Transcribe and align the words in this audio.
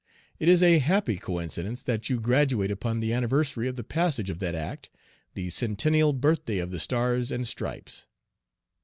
It 0.39 0.47
is 0.49 0.63
a 0.63 0.79
happy 0.79 1.17
coincidence 1.17 1.83
that 1.83 2.09
you 2.09 2.19
graduate 2.19 2.71
upon 2.71 3.01
the 3.01 3.13
anniversary 3.13 3.67
of 3.67 3.75
the 3.75 3.83
passage 3.83 4.31
of 4.31 4.39
that 4.39 4.55
act 4.55 4.89
the 5.35 5.51
centennial 5.51 6.11
birthday 6.11 6.57
of 6.57 6.71
the 6.71 6.79
stars 6.79 7.29
and 7.31 7.47
stripes. 7.47 8.07